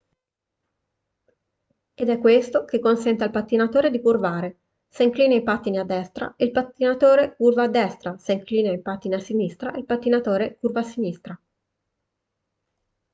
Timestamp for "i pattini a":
5.35-5.83, 8.71-9.19